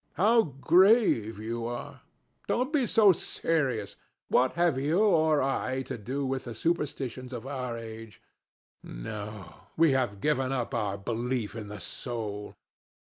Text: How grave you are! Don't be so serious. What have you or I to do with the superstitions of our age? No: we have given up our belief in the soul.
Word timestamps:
How 0.13 0.41
grave 0.41 1.37
you 1.37 1.67
are! 1.67 2.01
Don't 2.47 2.73
be 2.73 2.87
so 2.87 3.11
serious. 3.11 3.97
What 4.29 4.53
have 4.53 4.79
you 4.79 4.99
or 4.99 5.43
I 5.43 5.83
to 5.83 5.95
do 5.95 6.25
with 6.25 6.45
the 6.45 6.55
superstitions 6.55 7.31
of 7.31 7.45
our 7.45 7.77
age? 7.77 8.19
No: 8.81 9.53
we 9.77 9.91
have 9.91 10.19
given 10.19 10.51
up 10.51 10.73
our 10.73 10.97
belief 10.97 11.55
in 11.55 11.67
the 11.67 11.79
soul. 11.79 12.55